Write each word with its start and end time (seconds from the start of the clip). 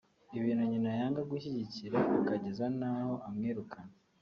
ibintu 0.37 0.63
nyina 0.71 0.89
yanga 0.99 1.21
gushyigikira 1.31 1.97
akageza 2.19 2.65
n’aho 2.79 3.13
amwirukana 3.27 3.93